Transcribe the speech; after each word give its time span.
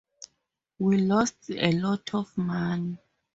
We 0.79 0.97
lost 0.97 1.51
a 1.51 1.73
lot 1.73 2.15
of 2.15 2.35
money. 2.35 2.97